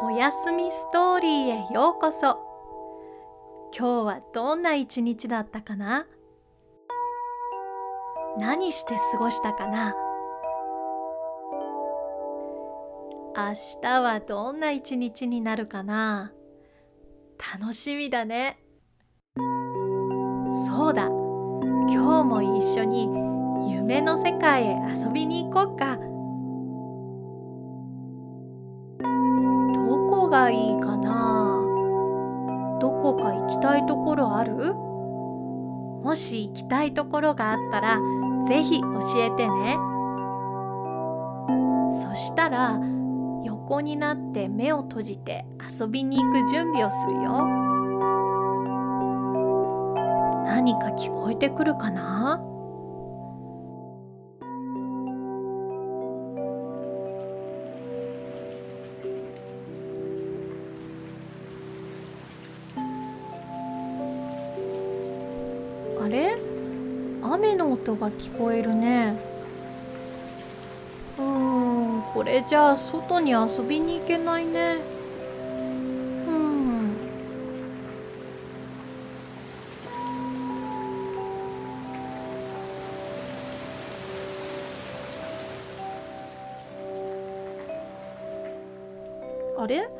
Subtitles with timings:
[0.00, 2.38] おやすみストーリーへようこそ。
[3.76, 6.06] 今日はどんな一日だったかな？
[8.38, 9.96] 何して過ごしたかな？
[13.36, 16.30] 明日はどんな一日になるかな？
[17.60, 18.60] 楽しみだね。
[20.64, 21.06] そうだ。
[21.06, 23.08] 今日も一緒に
[23.68, 25.98] 夢の世界へ遊びに行こうか。
[30.28, 31.64] がいいかな。
[32.80, 34.74] どこか行きたいところある？
[34.74, 37.98] もし行きたいところがあったら
[38.46, 39.76] ぜひ教えてね。
[41.92, 42.78] そしたら
[43.44, 45.44] 横になって目を閉じて
[45.80, 47.48] 遊びに行く準備をするよ。
[50.44, 52.40] 何か聞こえてくるかな？
[66.08, 66.38] あれ？
[67.22, 69.14] 雨の音が聞こえるね。
[71.18, 74.78] うーんこれじゃあ外に遊びに行けないね。
[76.26, 76.96] うん。
[89.58, 89.90] あれ？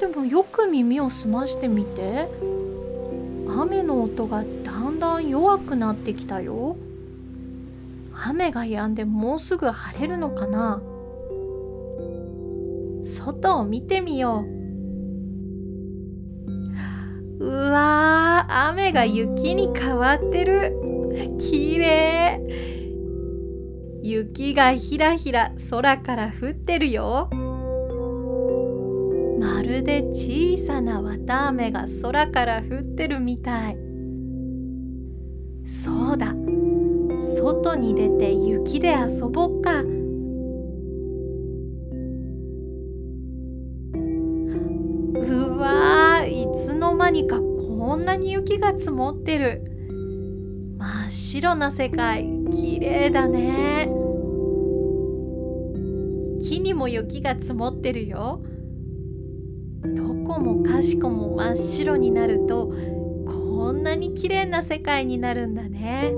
[0.00, 2.30] でもよく耳を澄ましてみて。
[3.54, 4.72] 雨の音がだ
[5.02, 6.76] だん弱くなってきたよ。
[8.24, 10.80] 雨が止んでもうすぐ晴れるのかな。
[13.02, 14.44] 外を見てみよ
[17.40, 17.44] う。
[17.44, 20.72] うわー雨が雪に変わってる。
[21.36, 22.40] きれ
[24.02, 27.28] い雪がひらひら空から降ってるよ。
[29.40, 33.91] まるで小さな綿あめが空から降ってるみたい。
[35.72, 36.34] そうだ。
[37.38, 39.80] 外に出て雪で遊ぼっか。
[45.14, 49.62] うわいつの間にかこんなに雪が積もってる。
[50.76, 53.90] 真っ白な世界きれいだね。
[56.42, 58.42] 木にも雪が積もってるよ。
[59.84, 62.74] どこもかしこも真っ白になると
[63.62, 66.12] こんなに綺麗な世界になるんだね。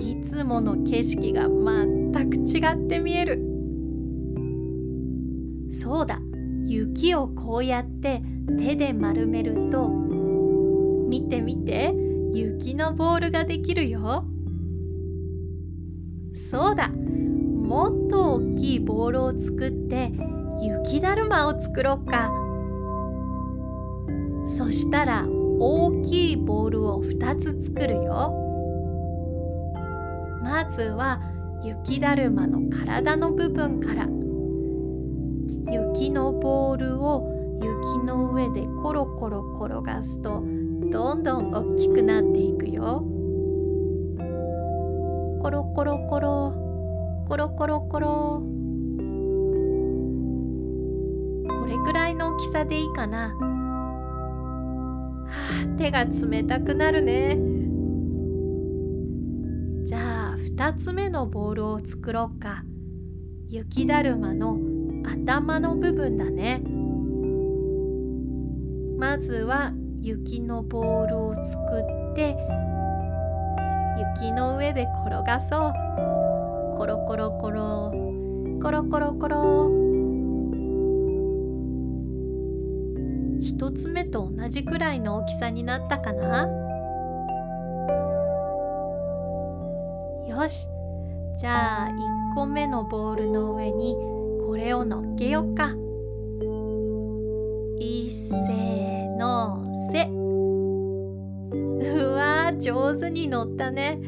[0.00, 3.38] いつもの景色が全く違って見える。
[5.70, 6.20] そうだ。
[6.66, 8.20] 雪をこうやって
[8.58, 11.94] 手で丸めると見て見て
[12.32, 14.24] 雪のボールができるよ。
[16.34, 16.88] そうだ。
[16.88, 20.10] もっと大きいボールを作って
[20.60, 22.32] 雪だるまを作ろうか。
[24.46, 25.24] そしたら
[25.58, 28.32] 大きいボールを2つ作るよ。
[30.42, 31.20] まずは
[31.62, 34.08] 雪だるまの体の部分から。
[35.70, 40.44] 雪のボールを雪の上でコロコロ転がすと
[40.92, 43.04] どんどん大きくなっていくよ。
[45.40, 46.52] コロコロコロ
[47.28, 48.42] コロコロコロ。
[51.48, 53.34] これくらいの大きさでいいかな。
[55.76, 57.38] 手が冷たくなるね。
[59.84, 62.64] じゃあ2つ目のボールを作ろうか。
[63.48, 64.58] 雪だるまの
[65.04, 66.62] 頭の部分だね。
[68.98, 71.58] まずは雪のボールを作
[72.12, 72.36] って
[74.16, 75.72] 雪の上で転がそう。
[76.76, 77.92] コロコロコロ
[78.62, 79.83] コロコロコロ
[83.44, 86.48] 1つ目と同じくらいの大きさになったかな？
[90.26, 90.68] よし。
[91.38, 91.88] じゃあ
[92.32, 93.94] 1個目のボールの上に
[94.46, 95.74] これを乗っけよっか。
[97.78, 100.08] いっせーのせ。
[101.86, 104.00] うわ上手に乗ったね。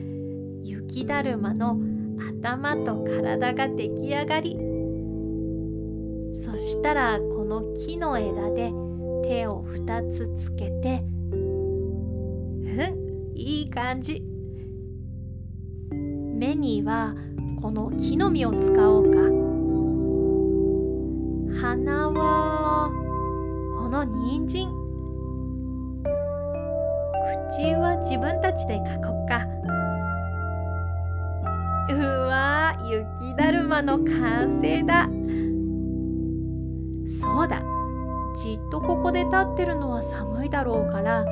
[0.62, 1.78] 雪だるまの
[2.42, 4.56] 頭と体が出来上がり。
[6.34, 8.72] そしたらこの木の枝で
[9.22, 11.02] 手を2つつけて
[11.32, 14.22] うんいい感じ。
[15.90, 17.14] 目には
[17.60, 19.16] この木の実を使おうか。
[21.60, 22.90] 鼻は
[23.78, 24.68] この人参。
[27.50, 29.46] 口は自分たちで描こうか。
[31.88, 31.98] う
[32.28, 35.08] わ雪だるまの完成だ。
[37.06, 37.62] そうだ。
[38.36, 41.30] じっとここで立ってるのは寒いだろうからこ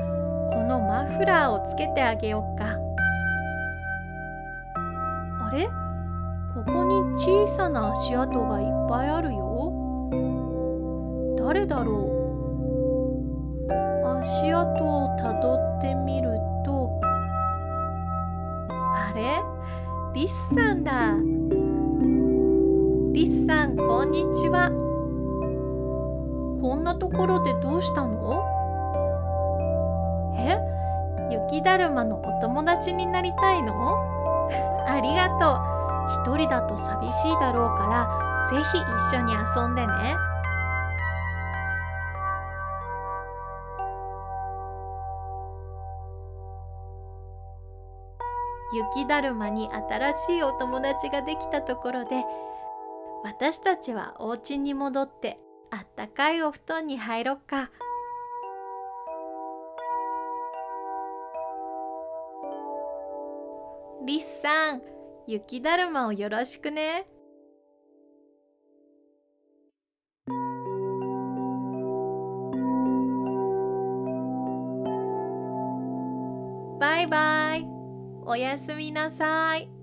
[0.66, 2.78] のマフラーをつけてあげよっか。
[5.44, 5.68] あれ？
[6.54, 9.70] ここに小さな足跡がいっぱいあるよ。
[11.36, 11.92] 誰だろ
[13.68, 13.74] う？
[14.20, 16.88] 足跡をたどってみると。
[18.70, 19.42] あれ？
[20.14, 21.14] リスさんだ。
[23.12, 24.83] リスさんこんにちは。
[26.64, 28.42] こんなところでどうしたの？
[30.38, 30.58] え？
[31.30, 33.98] 雪だるまのお友達になりたいの？
[34.88, 36.32] ありがとう。
[36.32, 40.16] 一人だと寂しいだろうからぜひ一緒に遊んでね。
[48.72, 52.24] 雪だるまに新しいお友達ができたところで
[53.22, 55.43] 私たちはお家に戻って
[55.74, 57.68] あったかいお布団に入ろっか。
[64.06, 64.82] リスさん、
[65.26, 67.08] 雪だるまをよろしくね。
[76.78, 77.66] バイバイ。
[78.26, 79.73] おやすみなさい。